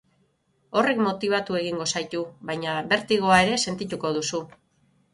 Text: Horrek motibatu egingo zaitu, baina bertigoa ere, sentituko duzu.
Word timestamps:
Horrek 0.79 1.01
motibatu 1.07 1.59
egingo 1.59 1.87
zaitu, 1.95 2.23
baina 2.53 2.81
bertigoa 2.95 3.41
ere, 3.47 3.63
sentituko 3.69 4.17
duzu. 4.21 4.47